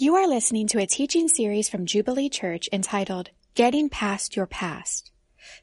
[0.00, 5.10] You are listening to a teaching series from Jubilee Church entitled Getting Past Your Past.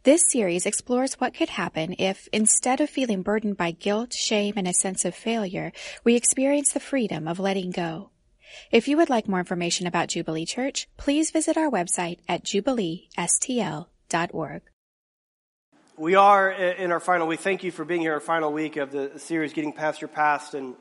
[0.03, 4.67] This series explores what could happen if, instead of feeling burdened by guilt, shame, and
[4.67, 5.71] a sense of failure,
[6.03, 8.11] we experience the freedom of letting go.
[8.71, 14.61] If you would like more information about Jubilee Church, please visit our website at jubileestl.org.
[15.97, 17.39] We are in our final week.
[17.39, 20.53] Thank you for being here, our final week of the series, Getting Past Your Past.
[20.53, 20.75] And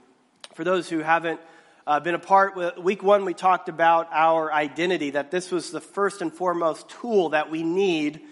[0.52, 1.40] for those who haven't
[1.86, 2.82] uh, been a part.
[2.82, 7.30] Week one, we talked about our identity, that this was the first and foremost tool
[7.30, 8.22] that we need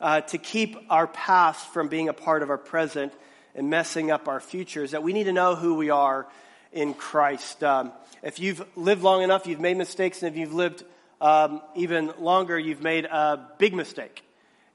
[0.00, 3.12] uh, to keep our past from being a part of our present
[3.54, 6.28] and messing up our futures, that we need to know who we are
[6.72, 7.64] in Christ.
[7.64, 10.84] Um, if you've lived long enough, you've made mistakes, and if you've lived
[11.20, 14.22] um, even longer, you've made a big mistake.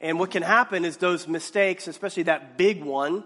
[0.01, 3.23] And what can happen is those mistakes, especially that big one,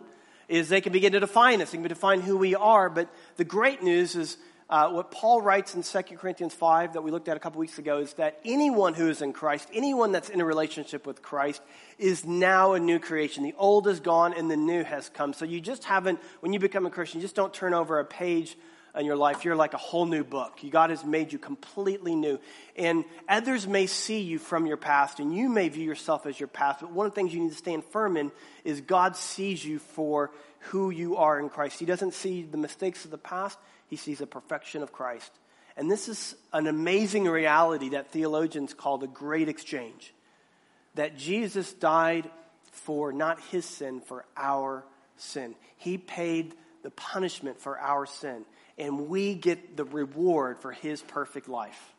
[0.48, 2.92] is they can begin to define us, they can define who we are.
[2.92, 4.38] But the great news is
[4.70, 7.80] uh, what Paul writes in 2 Corinthians 5 that we looked at a couple weeks
[7.80, 11.62] ago is that anyone who is in Christ, anyone that's in a relationship with Christ,
[11.98, 13.44] is now a new creation.
[13.44, 15.34] The old is gone and the new has come.
[15.34, 18.06] So you just haven't, when you become a Christian, you just don't turn over a
[18.06, 18.56] page
[18.96, 19.44] in your life.
[19.44, 20.60] You're like a whole new book.
[20.70, 22.40] God has made you completely new.
[22.76, 26.48] And others may see you from your past and you may view yourself as your
[26.48, 26.82] past.
[26.82, 28.32] But one of the things you need to stand firm in
[28.64, 30.30] is God sees you for
[30.60, 31.80] who you are in Christ.
[31.80, 33.58] He doesn't see the mistakes of the past
[33.90, 35.32] he sees the perfection of Christ.
[35.76, 40.14] And this is an amazing reality that theologians call the great exchange.
[40.96, 42.30] That Jesus died
[42.72, 44.84] for not his sin, for our
[45.18, 45.56] sin.
[45.78, 48.46] He paid the punishment for our sin.
[48.78, 51.94] And we get the reward for his perfect life.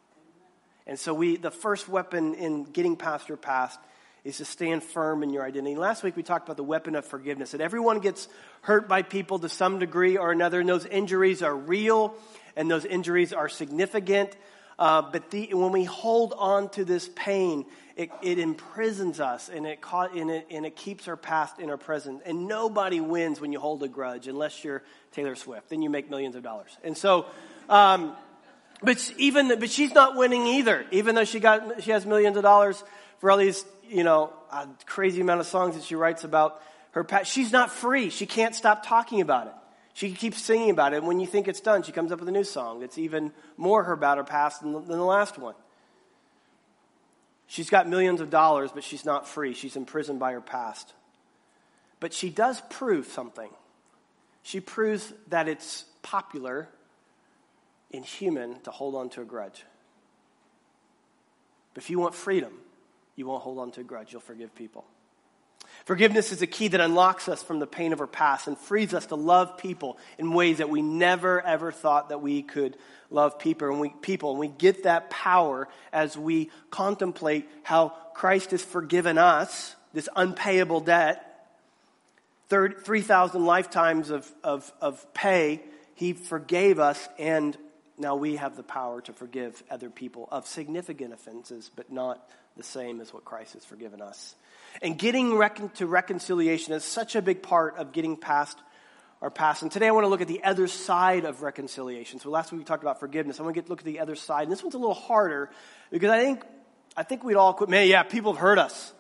[0.87, 3.79] And so we, the first weapon in getting past your past
[4.25, 5.77] is to stand firm in your identity.
[5.77, 8.29] Last week we talked about the weapon of forgiveness, that everyone gets
[8.63, 12.15] hurt by people to some degree or another, and those injuries are real
[12.57, 14.37] and those injuries are significant.
[14.79, 19.67] Uh, but the, when we hold on to this pain, it, it imprisons us and
[19.67, 22.23] it, caught, and, it, and it keeps our past in our present.
[22.25, 24.83] And nobody wins when you hold a grudge unless you're
[25.13, 25.69] Taylor Swift.
[25.69, 26.77] Then you make millions of dollars.
[26.83, 27.27] And so,
[27.69, 28.17] um,
[28.83, 30.87] but even but she's not winning either.
[30.91, 32.83] Even though she got she has millions of dollars
[33.21, 37.05] for all these you know, a crazy amount of songs that she writes about her
[37.05, 37.31] past.
[37.31, 38.09] She's not free.
[38.09, 39.53] She can't stop talking about it.
[39.93, 40.99] She keeps singing about it.
[40.99, 43.33] And when you think it's done, she comes up with a new song that's even
[43.57, 45.55] more her about her past than the, than the last one.
[47.49, 49.55] She's got millions of dollars, but she's not free.
[49.55, 50.93] She's imprisoned by her past.
[51.99, 53.51] But she does prove something.
[54.43, 56.69] She proves that it's popular
[57.91, 59.65] in human to hold on to a grudge.
[61.75, 62.53] But if you want freedom,
[63.21, 64.13] you won't hold on to a grudge.
[64.13, 64.83] You'll forgive people.
[65.85, 68.95] Forgiveness is a key that unlocks us from the pain of our past and frees
[68.95, 72.79] us to love people in ways that we never ever thought that we could
[73.11, 73.69] love people.
[73.69, 79.19] And we, people, and we get that power as we contemplate how Christ has forgiven
[79.19, 81.27] us this unpayable debt.
[82.49, 85.61] 3,000 lifetimes of, of, of pay,
[85.95, 87.57] He forgave us, and
[87.99, 92.27] now we have the power to forgive other people of significant offenses, but not
[92.61, 94.35] the same as what Christ has forgiven us.
[94.83, 98.59] And getting recon- to reconciliation is such a big part of getting past
[99.23, 99.63] our past.
[99.63, 102.21] And today I want to look at the other side of reconciliation.
[102.21, 103.39] So last week we talked about forgiveness.
[103.39, 104.45] I want to get look at the other side.
[104.45, 105.51] And this one's a little harder
[105.91, 106.45] because I think
[106.97, 107.69] I think we'd all quit.
[107.69, 108.93] Man, yeah, people have hurt us.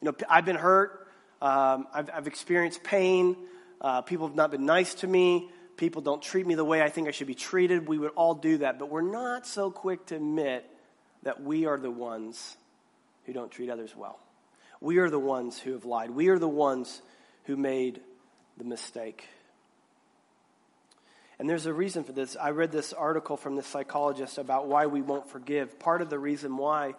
[0.00, 1.06] You know, I've been hurt.
[1.40, 3.36] Um, I've, I've, experienced pain.
[3.80, 5.50] Uh, people have not been nice to me.
[5.76, 7.86] People don't treat me the way I think I should be treated.
[7.86, 10.64] We would all do that, but we're not so quick to admit
[11.24, 12.56] that we are the ones
[13.26, 14.18] who don't treat others well.
[14.80, 16.10] We are the ones who have lied.
[16.10, 17.02] We are the ones
[17.44, 18.00] who made
[18.56, 19.28] the mistake.
[21.38, 22.36] And there's a reason for this.
[22.36, 25.78] I read this article from this psychologist about why we won't forgive.
[25.78, 26.94] Part of the reason why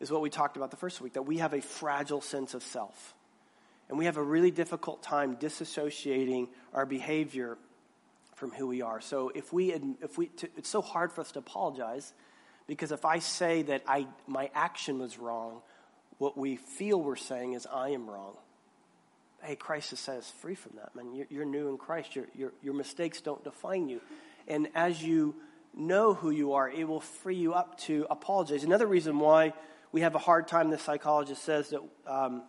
[0.00, 2.62] is what we talked about the first week that we have a fragile sense of
[2.62, 3.14] self.
[3.88, 7.58] And we have a really difficult time disassociating our behavior
[8.36, 9.00] from who we are.
[9.00, 12.12] So if we, if we, it's so hard for us to apologize
[12.66, 15.60] because if I say that I, my action was wrong,
[16.20, 18.34] what we feel we're saying is, I am wrong.
[19.42, 21.14] Hey, Christ has set us free from that, man.
[21.14, 22.14] You're, you're new in Christ.
[22.14, 24.02] Your, your, your mistakes don't define you.
[24.46, 25.34] And as you
[25.74, 28.64] know who you are, it will free you up to apologize.
[28.64, 29.54] Another reason why
[29.92, 32.42] we have a hard time, the psychologist says, that, um,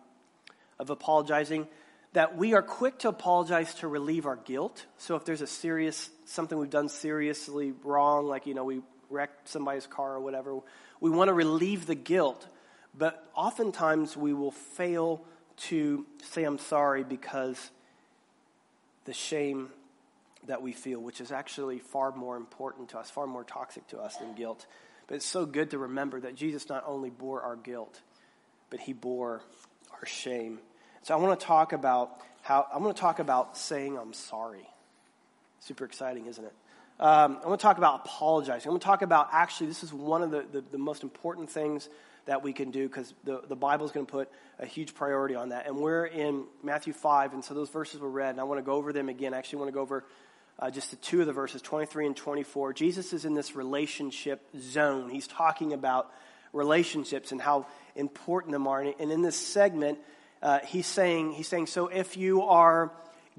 [0.78, 1.66] of apologizing,
[2.12, 4.84] that we are quick to apologize to relieve our guilt.
[4.98, 9.48] So if there's a serious, something we've done seriously wrong, like, you know, we wrecked
[9.48, 10.58] somebody's car or whatever.
[11.00, 12.46] We want to relieve the guilt,
[12.96, 15.22] but oftentimes we will fail
[15.56, 17.70] to say, I'm sorry, because
[19.04, 19.70] the shame
[20.46, 23.98] that we feel, which is actually far more important to us, far more toxic to
[23.98, 24.66] us than guilt.
[25.06, 28.00] But it's so good to remember that Jesus not only bore our guilt,
[28.70, 29.42] but he bore
[29.92, 30.58] our shame.
[31.02, 34.68] So I want to talk about how I want to talk about saying I'm sorry.
[35.60, 36.52] Super exciting, isn't it?
[36.98, 38.68] Um, I want to talk about apologizing.
[38.68, 41.50] I want to talk about actually, this is one of the, the, the most important
[41.50, 41.88] things
[42.26, 45.34] that we can do because the, the Bible is going to put a huge priority
[45.34, 45.66] on that.
[45.66, 48.62] And we're in Matthew 5, and so those verses were read, and I want to
[48.62, 49.34] go over them again.
[49.34, 50.04] I actually want to go over
[50.58, 52.72] uh, just the two of the verses, 23 and 24.
[52.72, 55.10] Jesus is in this relationship zone.
[55.10, 56.12] He's talking about
[56.52, 57.66] relationships and how
[57.96, 58.80] important them are.
[58.80, 59.98] And in this segment,
[60.42, 62.92] uh, he's saying, he's saying, so if you are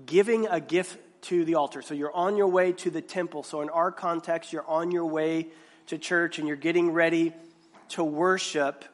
[0.06, 3.44] giving a gift to the altar, so you're on your way to the temple.
[3.44, 5.48] So in our context, you're on your way
[5.88, 7.34] to church and you're getting ready
[7.94, 8.86] to worship.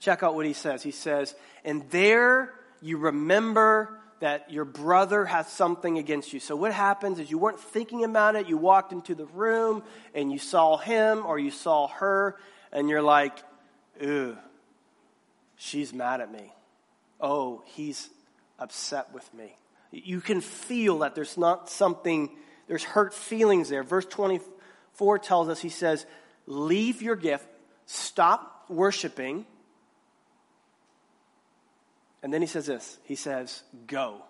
[0.00, 0.82] Check out what he says.
[0.82, 1.34] He says,
[1.64, 6.40] and there you remember that your brother has something against you.
[6.40, 8.48] So what happens is you weren't thinking about it.
[8.48, 9.82] You walked into the room
[10.14, 12.36] and you saw him or you saw her
[12.72, 13.36] and you're like,
[14.02, 14.36] ooh,
[15.56, 16.52] she's mad at me.
[17.20, 18.10] Oh, he's
[18.58, 19.56] upset with me.
[19.90, 22.30] You can feel that there's not something,
[22.66, 23.82] there's hurt feelings there.
[23.82, 26.06] Verse 24 tells us, he says,
[26.46, 27.46] leave your gift,
[27.88, 29.46] stop worshiping,
[32.22, 34.22] and then he says this he says, go.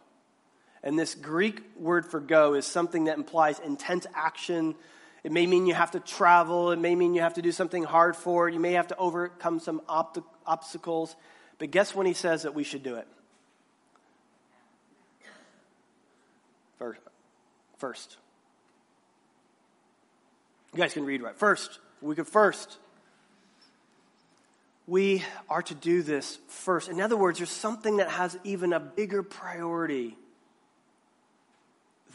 [0.82, 4.76] And this Greek word for go is something that implies intense action.
[5.24, 6.70] It may mean you have to travel.
[6.70, 8.54] It may mean you have to do something hard for it.
[8.54, 11.16] You may have to overcome some obstacles.
[11.58, 13.08] But guess when he says that we should do it?
[16.78, 17.00] First.
[17.78, 18.16] First.
[20.72, 21.36] You guys can read right.
[21.36, 21.80] First.
[22.00, 22.78] We could first
[24.88, 26.88] we are to do this first.
[26.88, 30.16] In other words, there's something that has even a bigger priority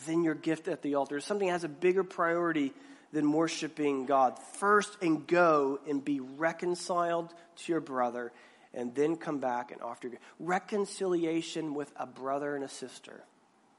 [0.07, 1.19] than your gift at the altar.
[1.19, 2.73] something that has a bigger priority
[3.13, 4.39] than worshiping God.
[4.55, 8.33] First and go and be reconciled to your brother
[8.73, 13.23] and then come back and offer your reconciliation with a brother and a sister.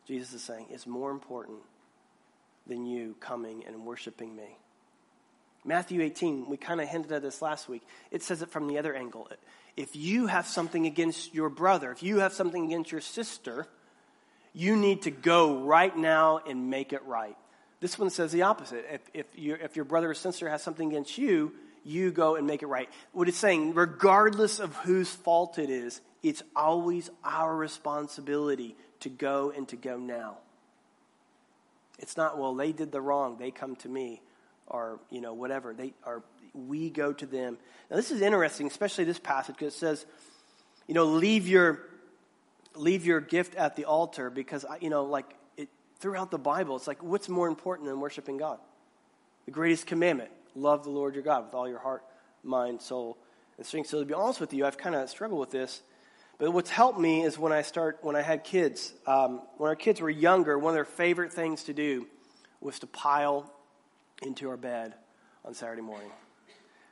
[0.06, 1.58] Jesus is saying is more important
[2.69, 4.56] than you coming and worshiping me.
[5.64, 7.82] Matthew 18, we kind of hinted at this last week.
[8.11, 9.28] It says it from the other angle.
[9.76, 13.66] If you have something against your brother, if you have something against your sister,
[14.52, 17.37] you need to go right now and make it right.
[17.81, 18.87] This one says the opposite.
[18.90, 21.52] If, if, if your brother or sister has something against you,
[21.82, 22.88] you go and make it right.
[23.12, 29.50] What it's saying, regardless of whose fault it is, it's always our responsibility to go
[29.55, 30.38] and to go now.
[31.99, 34.20] It's not, well, they did the wrong, they come to me
[34.66, 35.75] or you know whatever.
[35.75, 36.22] They are
[36.55, 37.58] we go to them.
[37.90, 40.06] Now this is interesting especially this passage because it says
[40.87, 41.81] you know leave your
[42.75, 45.69] leave your gift at the altar because you know like it,
[45.99, 48.58] throughout the bible it's like what's more important than worshiping god?
[49.46, 52.05] The greatest commandment love the lord your god with all your heart
[52.43, 53.19] mind soul
[53.56, 53.88] and strength.
[53.88, 55.82] So to be honest with you i've kind of struggled with this
[56.38, 59.76] but what's helped me is when i start when i had kids um, when our
[59.76, 62.06] kids were younger one of their favorite things to do
[62.61, 63.54] was to pile
[64.22, 64.94] into our bed
[65.44, 66.11] on Saturday morning.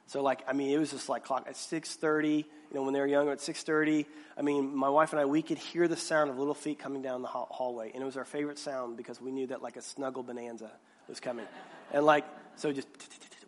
[0.06, 3.00] So like, I mean, it was just like clock at 6.30, you know, when they
[3.00, 4.04] were younger at 6.30,
[4.36, 7.02] I mean, my wife and I, we could hear the sound of little feet coming
[7.02, 7.92] down the hallway.
[7.92, 10.70] And it was our favorite sound because we knew that like a snuggle bonanza
[11.08, 11.46] was coming.
[11.92, 12.24] And like,
[12.56, 12.88] so just,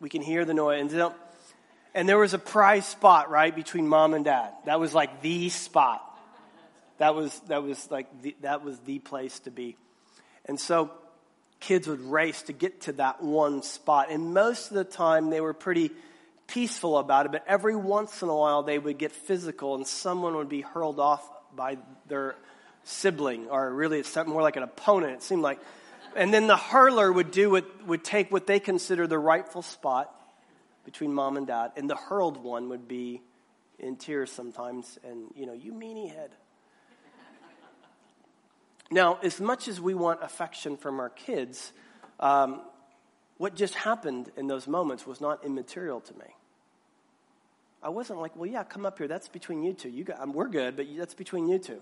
[0.01, 0.93] we can hear the noise.
[0.93, 1.13] And,
[1.95, 4.53] and there was a prize spot, right, between mom and dad.
[4.65, 6.03] That was like the spot.
[6.99, 9.77] That was, that was like, the, that was the place to be.
[10.47, 10.93] And so
[11.65, 14.09] kids would race to get to that one spot.
[14.11, 15.91] And most of the time they were pretty
[16.47, 20.37] peaceful about it, but every once in a while they would get physical and someone
[20.37, 22.37] would be hurled off by their
[22.85, 25.59] sibling, or really it's more like an opponent, it seemed like.
[26.15, 30.15] And then the hurler would do what, would take what they consider the rightful spot
[30.85, 33.23] between mom and dad, and the hurled one would be
[33.79, 36.31] in tears sometimes, and you know, you meanie head.
[38.95, 41.73] Now, as much as we want affection from our kids,
[42.21, 42.61] um,
[43.39, 46.27] what just happened in those moments was not immaterial to me.
[47.83, 49.09] I wasn't like, well, yeah, come up here.
[49.09, 49.89] That's between you two.
[49.89, 51.81] You got, um, we're good, but that's between you two.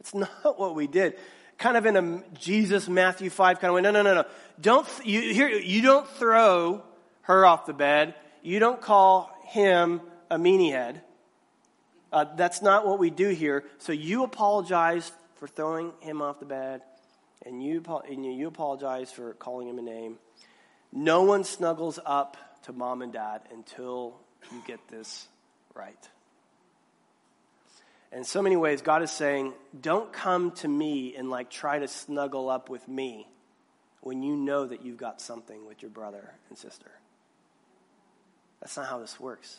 [0.00, 1.16] That's not what we did.
[1.58, 3.82] Kind of in a Jesus Matthew five kind of way.
[3.82, 4.24] No, no, no, no.
[4.60, 5.48] Don't th- you here?
[5.50, 6.82] You don't throw
[7.22, 8.16] her off the bed.
[8.42, 11.02] You don't call him a meanie head.
[12.12, 13.62] Uh, that's not what we do here.
[13.78, 16.82] So you apologize for throwing him off the bed,
[17.46, 20.18] and you, and you apologize for calling him a name.
[20.92, 24.18] No one snuggles up to mom and dad until
[24.52, 25.28] you get this
[25.74, 26.08] right.
[28.10, 31.88] In so many ways, God is saying, don't come to me and like try to
[31.88, 33.28] snuggle up with me
[34.00, 36.90] when you know that you've got something with your brother and sister.
[38.60, 39.58] That's not how this works.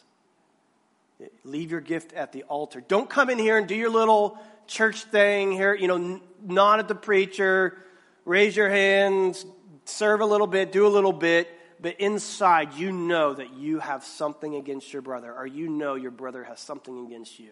[1.43, 2.81] Leave your gift at the altar.
[2.81, 6.87] Don't come in here and do your little church thing here, you know, nod at
[6.87, 7.77] the preacher,
[8.23, 9.45] raise your hands,
[9.85, 11.49] serve a little bit, do a little bit,
[11.81, 16.11] but inside you know that you have something against your brother, or you know your
[16.11, 17.51] brother has something against you.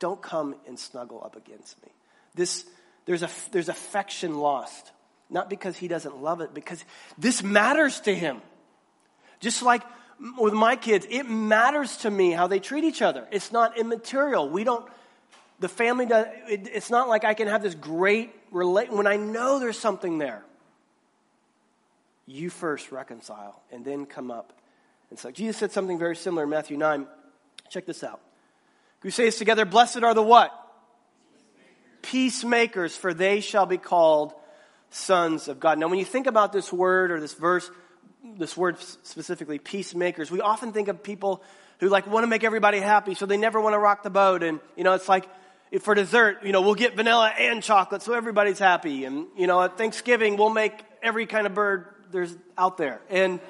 [0.00, 1.90] Don't come and snuggle up against me.
[2.34, 2.66] This,
[3.06, 4.90] there's, a, there's affection lost,
[5.30, 6.84] not because he doesn't love it, because
[7.16, 8.42] this matters to him.
[9.40, 9.82] Just like
[10.38, 13.26] with my kids, it matters to me how they treat each other.
[13.30, 14.48] It's not immaterial.
[14.48, 14.84] We don't,
[15.60, 19.16] the family does, it, it's not like I can have this great relate when I
[19.16, 20.42] know there's something there.
[22.26, 24.52] You first reconcile and then come up.
[25.10, 27.06] And so Jesus said something very similar in Matthew 9.
[27.68, 28.20] Check this out.
[29.02, 30.50] We say this together, blessed are the what?
[32.02, 34.32] Peacemakers, for they shall be called
[34.90, 35.78] sons of God.
[35.78, 37.70] Now, when you think about this word or this verse,
[38.38, 41.42] this word specifically, peacemakers, we often think of people
[41.80, 44.42] who like want to make everybody happy, so they never want to rock the boat.
[44.42, 45.28] And, you know, it's like,
[45.82, 49.04] for dessert, you know, we'll get vanilla and chocolate so everybody's happy.
[49.04, 53.00] And, you know, at Thanksgiving, we'll make every kind of bird there's out there.
[53.10, 53.40] And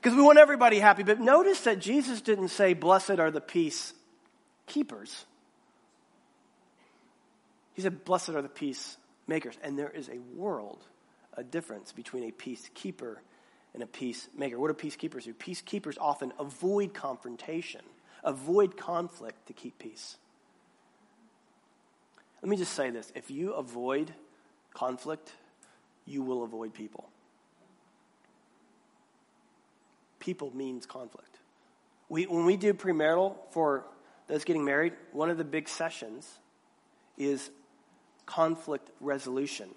[0.00, 1.02] because we want everybody happy.
[1.02, 3.92] But notice that Jesus didn't say, blessed are the peace
[4.66, 5.24] keepers.
[7.74, 9.56] He said, blessed are the peacemakers.
[9.62, 10.82] And there is a world,
[11.36, 13.16] a difference between a peacekeeper
[13.74, 14.58] and a peacemaker.
[14.58, 15.34] What do peacekeepers do?
[15.34, 17.82] Peacekeepers often avoid confrontation,
[18.24, 20.16] avoid conflict to keep peace.
[22.42, 24.12] Let me just say this if you avoid
[24.74, 25.32] conflict,
[26.06, 27.08] you will avoid people.
[30.20, 31.38] People means conflict.
[32.08, 33.84] We, when we do premarital for
[34.26, 36.38] those getting married, one of the big sessions
[37.16, 37.50] is
[38.26, 39.68] conflict resolution,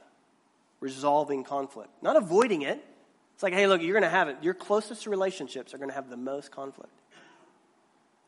[0.80, 2.84] resolving conflict, not avoiding it.
[3.34, 4.38] It's like, hey, look, you're going to have it.
[4.42, 6.94] Your closest relationships are going to have the most conflict.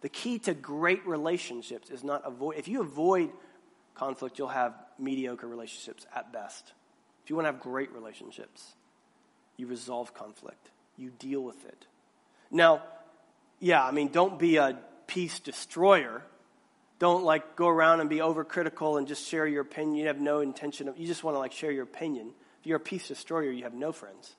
[0.01, 2.57] The key to great relationships is not avoid.
[2.57, 3.29] If you avoid
[3.95, 6.73] conflict, you'll have mediocre relationships at best.
[7.23, 8.73] If you want to have great relationships,
[9.57, 11.85] you resolve conflict, you deal with it.
[12.51, 12.81] Now,
[13.59, 16.23] yeah, I mean, don't be a peace destroyer.
[16.99, 19.95] Don't like go around and be overcritical and just share your opinion.
[19.95, 22.31] You have no intention of, you just want to like share your opinion.
[22.61, 24.35] If you're a peace destroyer, you have no friends.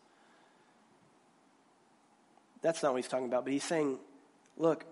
[2.63, 3.99] That's not what he's talking about, but he's saying,
[4.57, 4.85] look,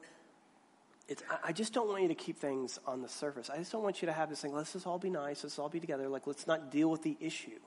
[1.09, 3.51] it's, I just don't want you to keep things on the surface.
[3.51, 5.59] I just don't want you to have this thing, let's just all be nice, let's
[5.59, 6.09] all be together.
[6.09, 7.59] Like, let's not deal with the issue.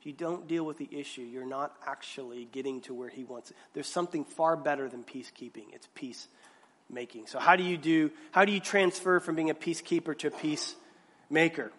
[0.00, 3.50] If you don't deal with the issue, you're not actually getting to where he wants
[3.50, 3.56] it.
[3.72, 5.72] There's something far better than peacekeeping.
[5.72, 7.26] It's peacemaking.
[7.28, 10.30] So how do you do, how do you transfer from being a peacekeeper to a
[10.30, 11.72] peacemaker?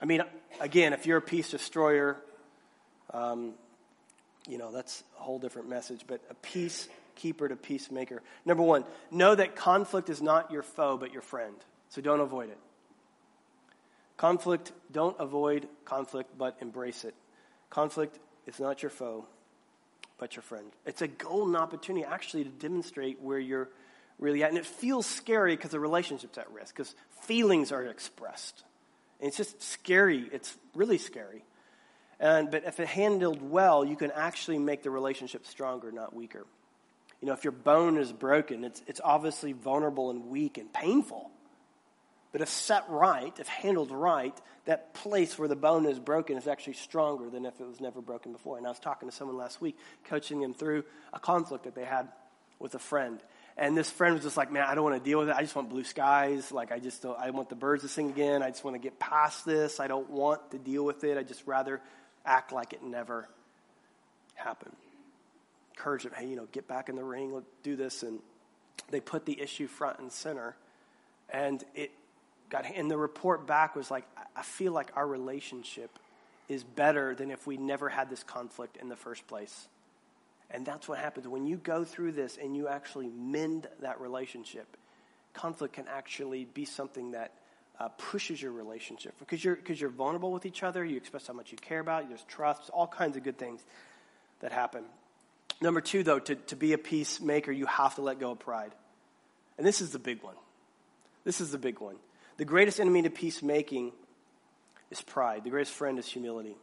[0.00, 0.22] I mean,
[0.60, 2.16] again, if you're a peace destroyer,
[3.12, 3.54] um,
[4.46, 6.88] you know, that's a whole different message, but a peace
[7.18, 8.22] keeper to peacemaker.
[8.46, 11.54] Number one, know that conflict is not your foe, but your friend.
[11.90, 12.58] So don't avoid it.
[14.16, 17.14] Conflict, don't avoid conflict, but embrace it.
[17.70, 19.26] Conflict is not your foe,
[20.18, 20.72] but your friend.
[20.86, 23.68] It's a golden opportunity actually to demonstrate where you're
[24.18, 24.48] really at.
[24.48, 28.64] And it feels scary because the relationship's at risk, because feelings are expressed.
[29.20, 30.28] And it's just scary.
[30.32, 31.44] It's really scary.
[32.20, 36.44] And, but if it handled well, you can actually make the relationship stronger, not weaker.
[37.20, 41.30] You know, if your bone is broken, it's, it's obviously vulnerable and weak and painful.
[42.30, 46.46] But if set right, if handled right, that place where the bone is broken is
[46.46, 48.58] actually stronger than if it was never broken before.
[48.58, 51.84] And I was talking to someone last week, coaching them through a conflict that they
[51.84, 52.08] had
[52.58, 53.20] with a friend.
[53.56, 55.36] And this friend was just like, man, I don't want to deal with it.
[55.36, 56.52] I just want blue skies.
[56.52, 58.42] Like, I just don't, I want the birds to sing again.
[58.42, 59.80] I just want to get past this.
[59.80, 61.18] I don't want to deal with it.
[61.18, 61.80] I just rather
[62.24, 63.28] act like it never
[64.36, 64.76] happened
[65.78, 68.02] encourage them, hey, you know, get back in the ring, let's do this.
[68.02, 68.18] And
[68.90, 70.56] they put the issue front and center.
[71.30, 71.92] And it
[72.48, 74.04] got, and the report back was like,
[74.36, 75.98] I feel like our relationship
[76.48, 79.68] is better than if we never had this conflict in the first place.
[80.50, 84.76] And that's what happens when you go through this and you actually mend that relationship.
[85.34, 87.32] Conflict can actually be something that
[87.78, 90.84] uh, pushes your relationship because you're because you're vulnerable with each other.
[90.84, 92.08] You express how much you care about.
[92.08, 92.70] There's trust.
[92.70, 93.60] All kinds of good things
[94.40, 94.84] that happen.
[95.60, 98.72] Number two, though, to, to be a peacemaker, you have to let go of pride.
[99.56, 100.36] And this is the big one.
[101.24, 101.96] This is the big one.
[102.36, 103.92] The greatest enemy to peacemaking
[104.90, 106.56] is pride, the greatest friend is humility.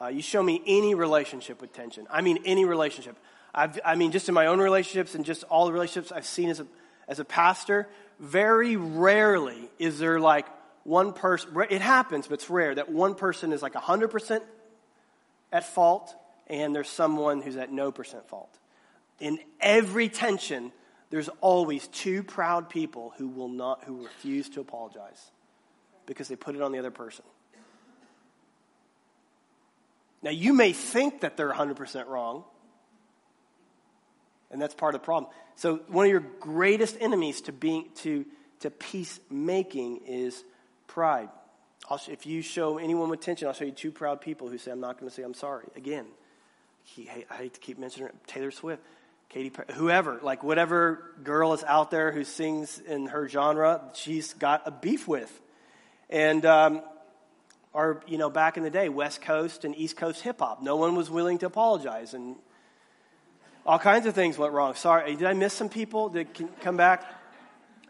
[0.00, 2.06] Uh, you show me any relationship with tension.
[2.10, 3.16] I mean, any relationship.
[3.54, 6.50] I've, i mean, just in my own relationships and just all the relationships I've seen
[6.50, 6.66] as a,
[7.06, 10.46] as a pastor, very rarely is there like
[10.84, 14.40] one person, it happens, but it's rare that one person is like 100%
[15.52, 16.14] at fault
[16.52, 18.58] and there's someone who's at no percent fault.
[19.18, 20.72] in every tension,
[21.10, 25.30] there's always two proud people who will not, who refuse to apologize
[26.06, 27.24] because they put it on the other person.
[30.22, 32.44] Now, you may think that they're 100% wrong,
[34.50, 35.32] and that's part of the problem.
[35.56, 38.26] So, one of your greatest enemies to being to
[38.60, 40.44] to peacemaking is
[40.86, 41.28] pride.
[41.90, 44.70] I'll, if you show anyone with tension, I'll show you two proud people who say,
[44.70, 46.06] "I'm not going to say I'm sorry." Again,
[46.84, 48.82] he, I hate to keep mentioning it, Taylor Swift,
[49.28, 54.34] Katy Perry, whoever, like whatever girl is out there who sings in her genre, she's
[54.34, 55.40] got a beef with,
[56.10, 56.82] and um,
[57.72, 60.76] or you know, back in the day, West Coast and East Coast hip hop, no
[60.76, 62.36] one was willing to apologize, and
[63.64, 64.74] all kinds of things went wrong.
[64.74, 67.04] Sorry, did I miss some people that can come back?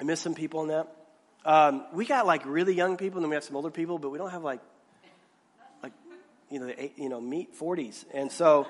[0.01, 0.87] I missed some people in that.
[1.45, 4.11] Um, we got like really young people, and then we have some older people, but
[4.11, 4.72] we don't have like, like,
[6.53, 8.05] you know, the you know, meet forties.
[8.13, 8.67] And so,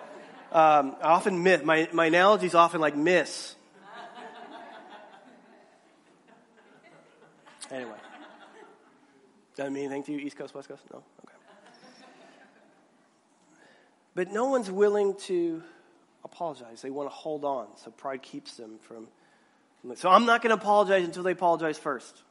[0.52, 3.54] um, I often miss my my analogy is often like miss.
[7.70, 7.90] Anyway,
[9.56, 10.82] does that mean anything to you, East Coast, West Coast?
[10.92, 11.36] No, okay.
[14.14, 15.62] But no one's willing to
[16.22, 16.82] apologize.
[16.82, 19.08] They want to hold on, so pride keeps them from
[19.96, 22.22] so I'm not going to apologize until they apologize first.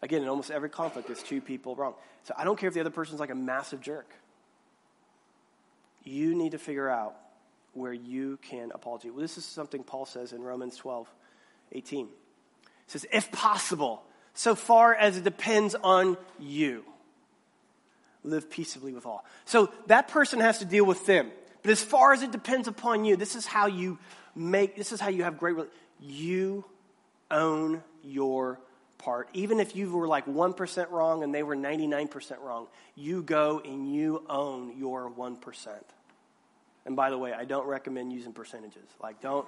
[0.00, 1.94] Again, in almost every conflict, there's two people wrong.
[2.24, 4.08] So I don't care if the other person's like a massive jerk.
[6.04, 7.16] You need to figure out
[7.74, 9.10] where you can apologize.
[9.12, 11.08] Well, this is something Paul says in Romans 12,
[11.72, 12.06] 18.
[12.06, 12.12] He
[12.86, 14.02] says, if possible,
[14.34, 16.84] so far as it depends on you,
[18.24, 19.24] live peaceably with all.
[19.44, 21.30] So that person has to deal with them.
[21.62, 23.98] But as far as it depends upon you, this is how you
[24.34, 25.56] make, this is how you have great,
[26.00, 26.64] you
[27.30, 28.60] own your
[28.98, 29.28] part.
[29.32, 33.92] Even if you were like 1% wrong and they were 99% wrong, you go and
[33.92, 35.68] you own your 1%.
[36.84, 38.88] And by the way, I don't recommend using percentages.
[39.02, 39.46] Like, don't.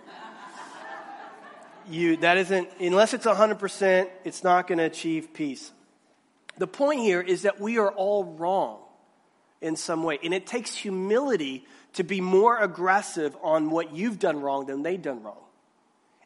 [1.88, 5.72] You, that isn't, unless it's 100%, it's not going to achieve peace.
[6.58, 8.80] The point here is that we are all wrong
[9.60, 10.18] in some way.
[10.22, 15.00] And it takes humility to be more aggressive on what you've done wrong than they've
[15.00, 15.40] done wrong.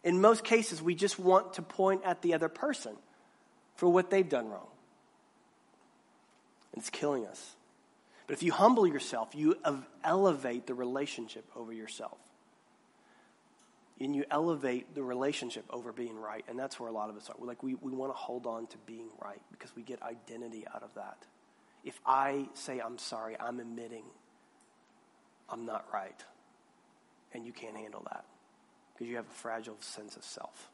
[0.03, 2.94] In most cases, we just want to point at the other person
[3.75, 4.67] for what they've done wrong.
[6.73, 7.57] And It's killing us.
[8.27, 9.57] But if you humble yourself, you
[10.03, 12.19] elevate the relationship over yourself.
[14.01, 16.45] And you elevate the relationship over being right.
[16.49, 17.37] And that's where a lot of us are.
[17.39, 20.65] We're like, we, we want to hold on to being right because we get identity
[20.75, 21.19] out of that.
[21.85, 24.05] If I say I'm sorry, I'm admitting
[25.49, 26.25] I'm not right.
[27.33, 28.25] And you can't handle that
[28.93, 30.71] because you have a fragile sense of self.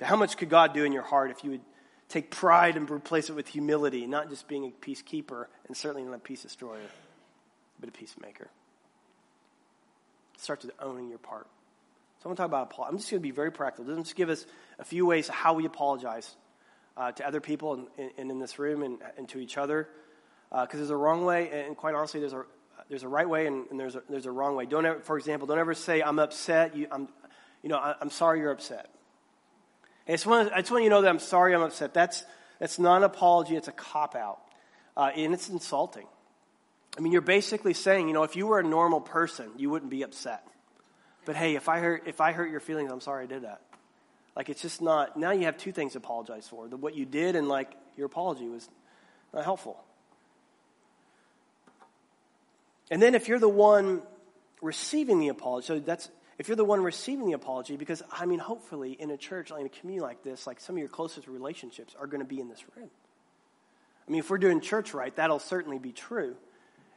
[0.00, 1.60] How much could God do in your heart if you would
[2.08, 6.14] take pride and replace it with humility, not just being a peacekeeper and certainly not
[6.14, 6.80] a peace destroyer,
[7.78, 8.48] but a peacemaker?
[10.34, 11.46] It starts with owning your part.
[12.18, 12.90] So I want to talk about apology.
[12.90, 13.96] I'm just going to be very practical.
[13.96, 14.46] Just give us
[14.78, 16.36] a few ways how we apologize
[16.96, 19.88] uh, to other people and, in this room and, and to each other.
[20.50, 22.44] Because uh, there's a wrong way, and quite honestly, there's a,
[22.88, 24.66] there's a right way and, and, there's, a, there's a wrong way.
[24.66, 26.76] Don't ever, for example, don't ever say, I'm upset.
[26.76, 27.08] You, I'm,
[27.62, 28.90] you know, I, am sorry you're upset.
[30.08, 31.94] I just, want, I just want you to know that I'm sorry I'm upset.
[31.94, 32.24] That's,
[32.58, 34.40] that's not an apology, it's a cop out.
[34.96, 36.06] Uh, and it's insulting.
[36.98, 39.90] I mean, you're basically saying, you know, if you were a normal person, you wouldn't
[39.90, 40.46] be upset.
[41.24, 43.62] But hey, if I hurt, if I hurt your feelings, I'm sorry I did that.
[44.36, 46.68] Like, it's just not, now you have two things to apologize for.
[46.68, 48.68] The, what you did and, like, your apology was
[49.32, 49.82] not helpful.
[52.90, 54.02] And then if you're the one
[54.60, 56.10] receiving the apology, so that's
[56.42, 59.60] if you're the one receiving the apology, because I mean, hopefully in a church, like
[59.60, 62.40] in a community like this, like some of your closest relationships are going to be
[62.40, 62.90] in this room.
[64.08, 66.34] I mean, if we're doing church right, that'll certainly be true.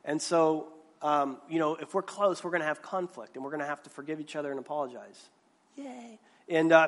[0.04, 0.70] And so,
[1.04, 3.68] um, you know, if we're close, we're going to have conflict, and we're going to
[3.68, 5.30] have to forgive each other and apologize.
[5.76, 6.18] Yay!
[6.50, 6.88] And uh,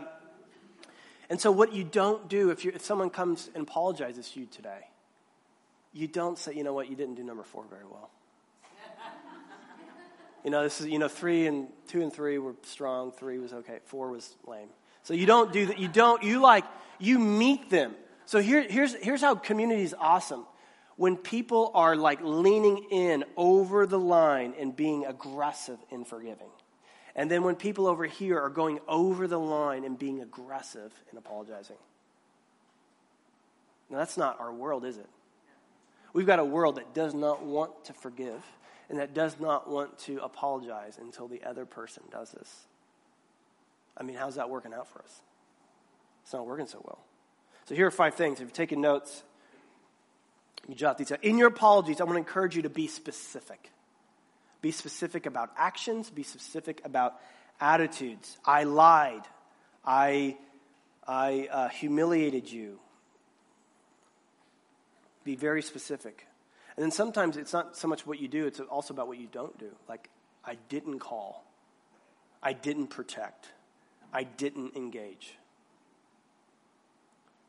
[1.30, 4.48] and so, what you don't do if you if someone comes and apologizes to you
[4.48, 4.88] today,
[5.94, 8.10] you don't say, you know what, you didn't do number four very well.
[10.48, 13.52] You know, this is, you know, three and two and three were strong, three was
[13.52, 14.70] okay, four was lame.
[15.04, 15.78] So you don't do that.
[15.78, 16.64] You don't, you like,
[17.00, 17.94] you meet them.
[18.26, 20.46] So here, here's, here's how community is awesome.
[20.96, 26.48] When people are like leaning in over the line and being aggressive in forgiving.
[27.14, 31.18] And then when people over here are going over the line and being aggressive in
[31.18, 31.76] apologizing.
[33.90, 35.10] Now, that's not our world, is it?
[36.14, 38.42] We've got a world that does not want to forgive
[38.90, 42.66] and that does not want to apologize until the other person does this.
[43.98, 45.22] I mean, how's that working out for us?
[46.24, 47.00] It's not working so well.
[47.66, 48.40] So here are five things.
[48.40, 49.24] If you're taking notes,
[50.68, 51.24] you jot these out.
[51.24, 53.72] In your apologies, I want to encourage you to be specific.
[54.62, 57.16] Be specific about actions, be specific about
[57.60, 58.38] attitudes.
[58.46, 59.22] I lied.
[59.86, 60.38] I,
[61.08, 62.80] I uh, humiliated you.
[65.24, 66.27] Be very specific.
[66.78, 69.28] And then sometimes it's not so much what you do, it's also about what you
[69.32, 69.72] don't do.
[69.90, 70.10] Like,
[70.46, 71.44] I didn't call,
[72.42, 73.48] I didn't protect,
[74.14, 75.34] I didn't engage.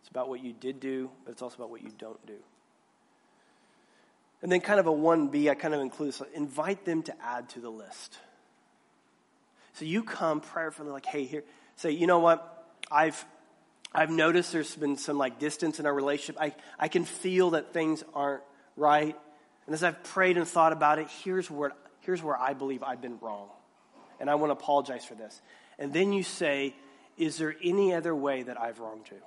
[0.00, 2.38] It's about what you did do, but it's also about what you don't do.
[4.40, 7.50] And then, kind of a 1B, I kind of include this invite them to add
[7.50, 8.18] to the list.
[9.74, 11.44] So you come prayerfully, like, hey, here,
[11.76, 12.66] say, you know what?
[12.90, 13.22] I've,
[13.92, 16.40] I've noticed there's been some like distance in our relationship.
[16.40, 18.42] I, I can feel that things aren't
[18.78, 19.16] right.
[19.66, 23.02] And as I've prayed and thought about it, here's where, here's where I believe I've
[23.02, 23.48] been wrong.
[24.20, 25.40] And I want to apologize for this.
[25.78, 26.74] And then you say,
[27.16, 29.18] is there any other way that I've wronged you?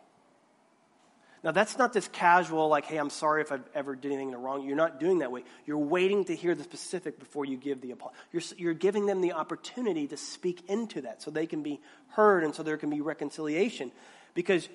[1.44, 4.64] Now, that's not this casual, like, hey, I'm sorry if I've ever did anything wrong.
[4.64, 5.44] You're not doing that way.
[5.66, 8.18] You're waiting to hear the specific before you give the apology.
[8.32, 12.44] You're, you're giving them the opportunity to speak into that so they can be heard
[12.44, 13.92] and so there can be reconciliation.
[14.36, 14.70] Because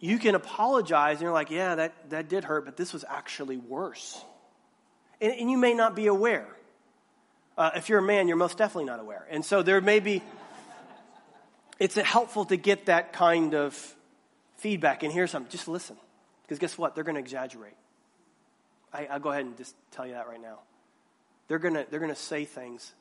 [0.00, 3.58] you can apologize and you're like, yeah, that, that did hurt, but this was actually
[3.58, 4.22] worse.
[5.20, 6.48] And, and you may not be aware.
[7.56, 9.26] Uh, if you're a man, you're most definitely not aware.
[9.30, 10.22] And so there may be,
[11.78, 13.94] it's helpful to get that kind of
[14.56, 15.96] feedback and hear something, just listen.
[16.42, 16.94] Because guess what?
[16.94, 17.74] They're going to exaggerate.
[18.92, 20.60] I, will go ahead and just tell you that right now.
[21.48, 22.92] They're going to, they're to say things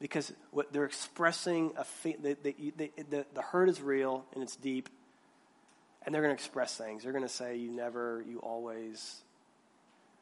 [0.00, 4.56] because what they're expressing, a fe- the, the, the, the hurt is real and it's
[4.56, 4.88] deep.
[6.04, 7.02] And they're going to express things.
[7.02, 9.22] They're going to say, you never, you always.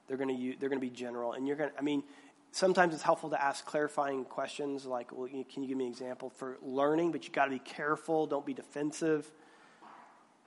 [0.06, 1.32] They're going to, they're going to be general.
[1.32, 2.02] And you're going I mean,
[2.50, 6.30] sometimes it's helpful to ask clarifying questions like, well, can you give me an example
[6.30, 7.12] for learning?
[7.12, 8.26] But you got to be careful.
[8.26, 9.30] Don't be defensive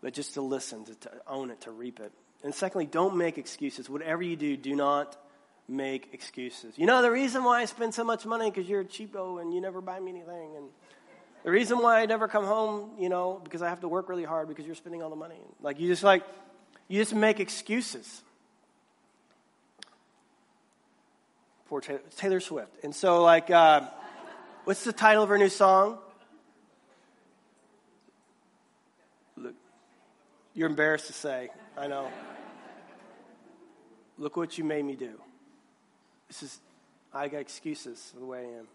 [0.02, 2.12] but just to listen, to, to own it, to reap it.
[2.44, 3.90] And secondly, don't make excuses.
[3.90, 5.16] Whatever you do, do not
[5.68, 6.74] make excuses.
[6.76, 9.54] You know, the reason why I spend so much money because you're a cheapo and
[9.54, 10.56] you never buy me anything.
[10.58, 10.70] And
[11.44, 14.24] the reason why I never come home, you know, because I have to work really
[14.24, 15.40] hard because you're spending all the money.
[15.62, 16.24] Like, you just like,
[16.88, 18.22] you just make excuses.
[21.68, 22.84] Poor Taylor, Swift.
[22.84, 23.88] And so, like, uh,
[24.66, 25.98] what's the title of her new song?
[29.38, 29.56] Look,
[30.54, 31.50] you're embarrassed to say.
[31.78, 32.10] I know.
[34.18, 35.20] Look what you made me do.
[36.28, 36.60] This is,
[37.14, 38.68] I got excuses for the way I am.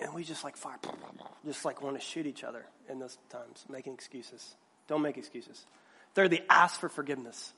[0.00, 0.76] And we just like fire,
[1.44, 4.54] just like want to shoot each other in those times, making excuses.
[4.88, 5.64] Don't make excuses.
[6.14, 7.52] Thirdly, ask for forgiveness.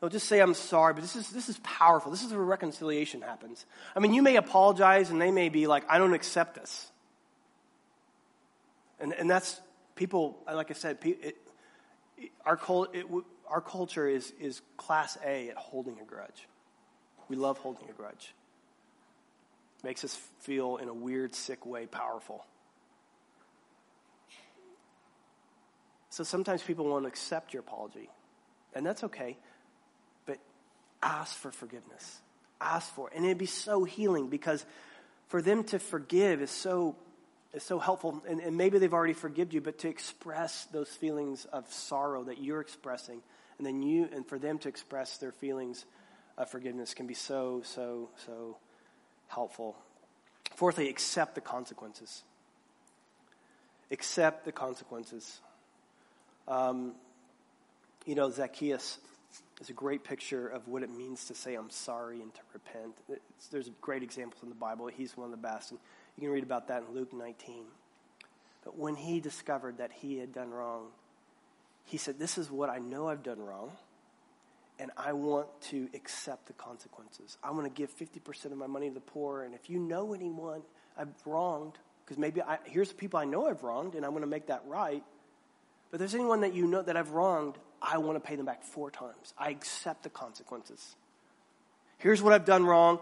[0.00, 2.10] Don't just say I'm sorry, but this is this is powerful.
[2.10, 3.66] This is where reconciliation happens.
[3.94, 6.90] I mean, you may apologize, and they may be like, "I don't accept this."
[9.02, 9.60] And, and that's
[9.96, 11.36] people, like I said, it,
[12.16, 12.58] it, our,
[12.92, 13.04] it,
[13.48, 16.46] our culture is, is class A at holding a grudge.
[17.28, 18.32] We love holding a grudge.
[19.82, 22.44] Makes us feel, in a weird, sick way, powerful.
[26.10, 28.10] So sometimes people won't accept your apology,
[28.74, 29.38] and that's okay.
[30.26, 30.38] But
[31.02, 32.20] ask for forgiveness.
[32.60, 33.16] Ask for it.
[33.16, 34.64] And it'd be so healing because
[35.28, 36.96] for them to forgive is so
[37.52, 38.22] is so helpful.
[38.28, 42.42] And, and maybe they've already forgiven you, but to express those feelings of sorrow that
[42.42, 43.22] you're expressing,
[43.58, 45.84] and then you, and for them to express their feelings
[46.38, 48.56] of forgiveness can be so, so, so
[49.32, 49.76] helpful.
[50.56, 52.22] Fourthly, accept the consequences.
[53.90, 55.40] Accept the consequences.
[56.48, 56.94] Um,
[58.06, 58.98] you know, Zacchaeus
[59.60, 62.94] is a great picture of what it means to say, I'm sorry, and to repent.
[63.08, 64.88] It's, there's great examples in the Bible.
[64.88, 65.70] He's one of the best.
[65.70, 65.80] And
[66.16, 67.64] you can read about that in Luke 19.
[68.64, 70.88] But when he discovered that he had done wrong,
[71.84, 73.72] he said, This is what I know I've done wrong,
[74.78, 77.38] and I want to accept the consequences.
[77.42, 80.14] I want to give 50% of my money to the poor, and if you know
[80.14, 80.62] anyone
[80.96, 84.22] I've wronged, because maybe I, here's the people I know I've wronged, and I want
[84.22, 85.02] to make that right.
[85.90, 88.46] But if there's anyone that you know that I've wronged, I want to pay them
[88.46, 89.34] back four times.
[89.36, 90.96] I accept the consequences.
[91.98, 92.98] Here's what I've done wrong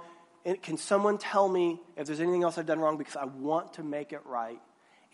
[0.62, 3.83] can someone tell me if there's anything else I've done wrong because I want to
[3.83, 4.61] make it right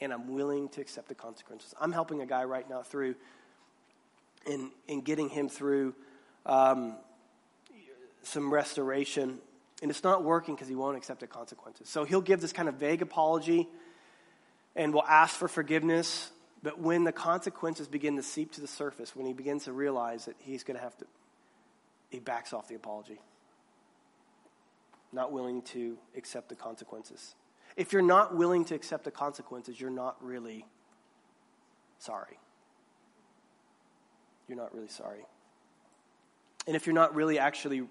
[0.00, 1.74] and I'm willing to accept the consequences?
[1.80, 3.16] I'm helping a guy right now through
[4.46, 5.94] in, in getting him through
[6.46, 6.96] um,
[8.22, 9.38] some restoration.
[9.82, 11.88] And it's not working because he won't accept the consequences.
[11.88, 13.68] So he'll give this kind of vague apology
[14.74, 16.30] and will ask for forgiveness.
[16.62, 20.24] But when the consequences begin to seep to the surface, when he begins to realize
[20.24, 21.04] that he's going to have to,
[22.08, 23.18] he backs off the apology
[25.16, 27.34] not willing to accept the consequences.
[27.76, 30.64] If you're not willing to accept the consequences, you're not really
[31.98, 32.38] sorry.
[34.48, 35.24] You're not really sorry.
[36.66, 37.86] And if you're not really actually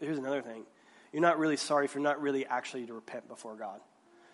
[0.00, 0.64] here's another thing
[1.12, 3.80] you're not really sorry if you're not really actually to repent before God.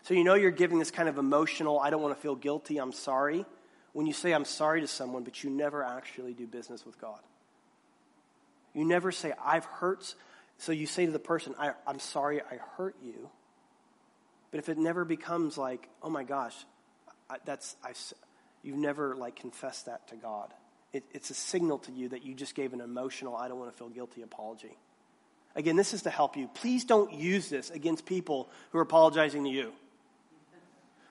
[0.02, 2.78] So you know you're giving this kind of emotional, I don't want to feel guilty,
[2.78, 3.46] I'm sorry,
[3.92, 7.20] when you say I'm sorry to someone, but you never actually do business with God.
[8.74, 10.16] You never say, I've hurt.
[10.58, 13.30] So you say to the person, I, am sorry I hurt you.
[14.50, 16.54] But if it never becomes like, oh my gosh,
[17.30, 17.92] I, that's, I,
[18.64, 20.52] you've never like confessed that to God.
[20.94, 23.72] It, it's a signal to you that you just gave an emotional, I don't want
[23.72, 24.78] to feel guilty apology.
[25.56, 26.48] Again, this is to help you.
[26.54, 29.72] Please don't use this against people who are apologizing to you.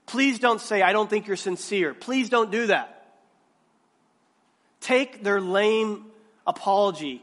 [0.06, 1.94] Please don't say, I don't think you're sincere.
[1.94, 3.14] Please don't do that.
[4.80, 6.06] Take their lame
[6.48, 7.22] apology.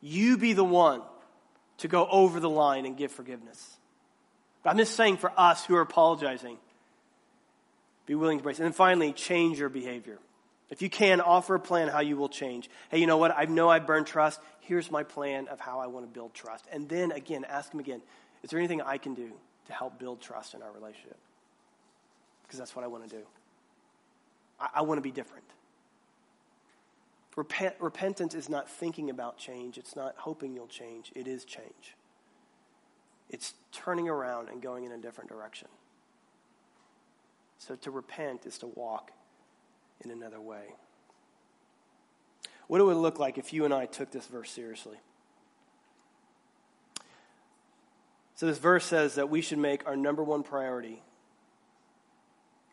[0.00, 1.02] You be the one
[1.78, 3.76] to go over the line and give forgiveness.
[4.62, 6.56] But I'm just saying for us who are apologizing,
[8.10, 8.58] be willing to embrace.
[8.58, 10.18] And then finally, change your behavior.
[10.68, 12.68] If you can, offer a plan how you will change.
[12.88, 13.32] Hey, you know what?
[13.36, 14.40] I know I've burned trust.
[14.58, 16.64] Here's my plan of how I want to build trust.
[16.72, 18.02] And then again, ask him again,
[18.42, 19.30] is there anything I can do
[19.66, 21.16] to help build trust in our relationship.
[22.42, 23.22] Because that's what I want to do.
[24.58, 25.44] I, I want to be different.
[27.36, 31.94] Repent, repentance is not thinking about change, it's not hoping you'll change, it is change.
[33.28, 35.68] It's turning around and going in a different direction.
[37.60, 39.12] So to repent is to walk
[40.02, 40.74] in another way.
[42.68, 44.96] What it would look like if you and I took this verse seriously?
[48.34, 51.02] So, this verse says that we should make our number one priority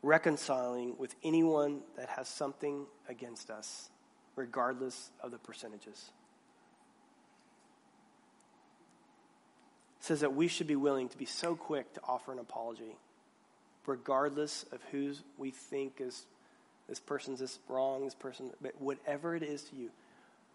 [0.01, 3.89] reconciling with anyone that has something against us,
[4.37, 6.11] regardless of the percentages.
[9.99, 12.95] Says that we should be willing to be so quick to offer an apology,
[13.87, 16.25] regardless of who we think is
[16.87, 19.89] this person's this wrong, this person, but whatever it is to you,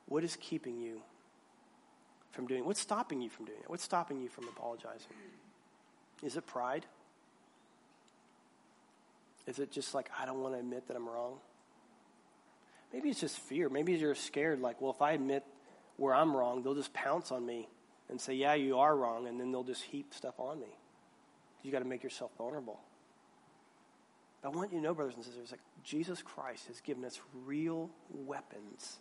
[0.06, 1.00] what is keeping you
[2.30, 2.60] from doing?
[2.60, 2.66] it?
[2.66, 3.68] What's stopping you from doing it?
[3.68, 5.12] What's stopping you from apologizing?
[6.22, 6.86] Is it pride?
[9.46, 11.34] Is it just like, I don't want to admit that I'm wrong?
[12.92, 13.68] Maybe it's just fear.
[13.68, 15.44] Maybe you're scared, like, well, if I admit
[15.96, 17.68] where I'm wrong, they'll just pounce on me
[18.08, 20.78] and say, yeah, you are wrong, and then they'll just heap stuff on me.
[21.62, 22.80] You got to make yourself vulnerable.
[24.44, 27.90] I want you to know, brothers and sisters, like Jesus Christ has given us real
[28.11, 28.98] weapons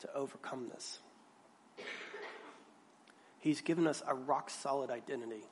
[0.00, 0.98] to overcome this.
[3.40, 5.44] He's given us a rock solid identity.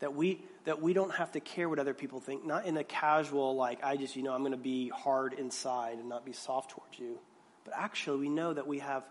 [0.00, 2.84] That we, that we don't have to care what other people think, not in a
[2.84, 6.32] casual, like, I just, you know, I'm going to be hard inside and not be
[6.32, 7.18] soft towards you.
[7.64, 9.04] But actually, we know that we have,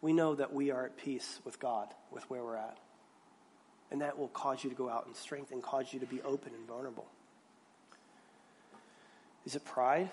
[0.00, 2.78] we know that we are at peace with God, with where we're at.
[3.90, 6.22] And that will cause you to go out in strength and cause you to be
[6.22, 7.06] open and vulnerable.
[9.46, 10.10] Is it pride?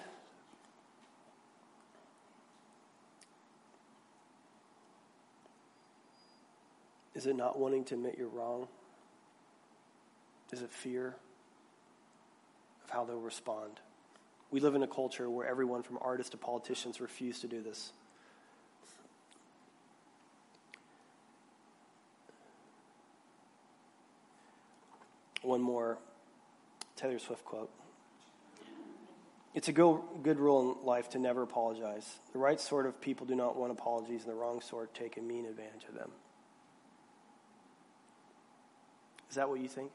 [7.14, 8.68] Is it not wanting to admit you're wrong?
[10.52, 11.16] Is it fear
[12.84, 13.80] of how they'll respond?
[14.52, 17.92] We live in a culture where everyone from artists to politicians refuse to do this.
[25.42, 25.98] One more
[26.96, 27.72] Taylor Swift quote.
[29.54, 32.08] It's a good, good rule in life to never apologize.
[32.32, 35.22] The right sort of people do not want apologies, and the wrong sort take a
[35.22, 36.12] mean advantage of them.
[39.30, 39.92] Is that what you think?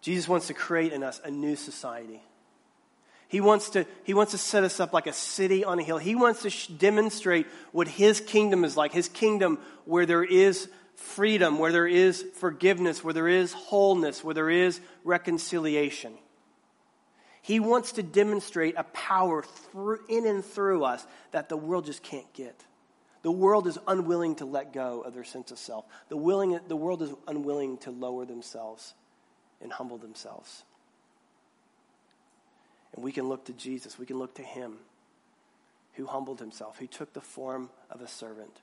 [0.00, 2.20] Jesus wants to create in us a new society.
[3.28, 5.96] He wants to, he wants to set us up like a city on a hill.
[5.96, 8.92] He wants to sh- demonstrate what his kingdom is like.
[8.92, 14.34] His kingdom where there is freedom, where there is forgiveness, where there is wholeness, where
[14.34, 16.14] there is reconciliation.
[17.42, 22.02] He wants to demonstrate a power through, in and through us that the world just
[22.02, 22.58] can't get.
[23.22, 25.84] The world is unwilling to let go of their sense of self.
[26.08, 28.94] The, willing, the world is unwilling to lower themselves
[29.60, 30.64] and humble themselves.
[32.94, 33.98] And we can look to Jesus.
[33.98, 34.76] We can look to him
[35.94, 38.56] who humbled himself, who took the form of a servant.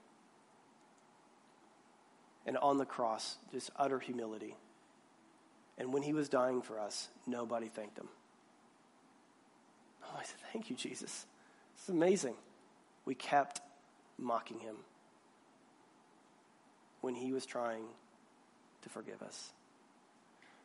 [2.46, 4.56] And on the cross, just utter humility.
[5.78, 8.10] And when he was dying for us, nobody thanked him.
[10.04, 11.26] Oh, I said, Thank you, Jesus.
[11.76, 12.36] It's amazing.
[13.06, 13.62] We kept
[14.18, 14.76] mocking him
[17.02, 17.84] when he was trying
[18.82, 19.54] to forgive us.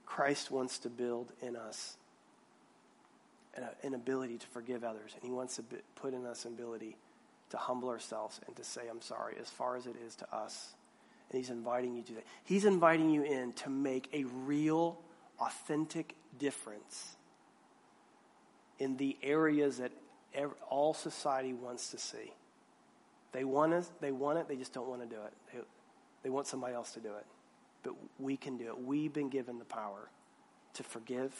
[0.06, 1.96] Christ wants to build in us
[3.82, 6.96] an, ability to forgive others, and he wants to put in us an ability
[7.50, 10.74] to humble ourselves and to say, I'm sorry, as far as it is to us.
[11.30, 12.24] And he's inviting you to that.
[12.44, 14.98] He's inviting you in to make a real,
[15.40, 17.16] authentic difference
[18.78, 19.92] in the areas that
[20.34, 22.32] ev- all society wants to see.
[23.32, 25.32] They want it, they want it, they just don't want to do it.
[25.52, 25.60] They,
[26.22, 27.26] they want somebody else to do it.
[27.82, 28.78] But we can do it.
[28.78, 30.08] We've been given the power
[30.74, 31.32] to forgive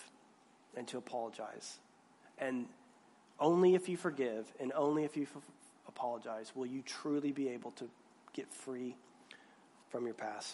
[0.76, 1.78] and to apologize.
[2.38, 2.66] And
[3.38, 5.42] only if you forgive and only if you f-
[5.88, 7.88] apologize will you truly be able to
[8.32, 8.96] get free
[9.94, 10.34] from your past.